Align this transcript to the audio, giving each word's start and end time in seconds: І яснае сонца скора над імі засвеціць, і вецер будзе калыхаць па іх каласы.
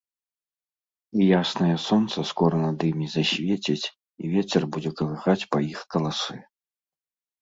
І 1.19 1.25
яснае 1.39 1.75
сонца 1.89 2.17
скора 2.31 2.57
над 2.67 2.77
імі 2.89 3.07
засвеціць, 3.17 3.87
і 4.25 4.33
вецер 4.35 4.63
будзе 4.77 4.91
калыхаць 5.03 5.47
па 5.53 5.57
іх 5.71 5.79
каласы. 5.97 6.35